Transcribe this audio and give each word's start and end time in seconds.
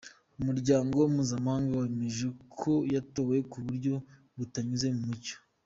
Umuryango 0.39 0.97
Mpuzamahanga 1.13 1.71
wemeje 1.81 2.25
ko 2.59 2.71
yatowe 2.93 3.35
ku 3.51 3.57
buryo 3.65 3.93
butanyuze 4.37 4.87
mu 4.95 5.03
mucyo. 5.09 5.37